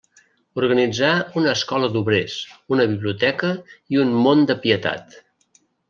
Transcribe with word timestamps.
Organitzà 0.59 1.09
una 1.41 1.51
escola 1.51 1.89
d'obrers, 1.97 2.37
una 2.77 2.89
biblioteca 2.95 3.53
i 3.97 4.03
un 4.07 4.19
mont 4.27 4.43
de 4.53 4.57
pietat. 4.65 5.21